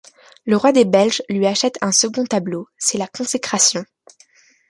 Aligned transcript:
Le 0.47 0.57
Roi 0.57 0.71
des 0.71 0.83
Belges 0.83 1.21
lui 1.29 1.45
achète 1.45 1.77
un 1.81 1.91
second 1.91 2.25
tableau, 2.25 2.67
c'est 2.75 2.97
la 2.97 3.05
consécration. 3.05 3.85